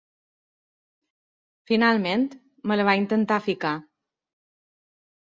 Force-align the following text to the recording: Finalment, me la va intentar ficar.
Finalment, 1.71 2.23
me 2.71 2.79
la 2.81 2.87
va 2.89 2.97
intentar 3.03 3.39
ficar. 3.49 3.75